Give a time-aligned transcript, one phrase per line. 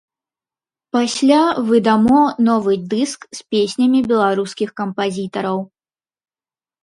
[0.95, 5.59] Пасля выдамо новы дыск з песнямі беларускіх кампазітараў.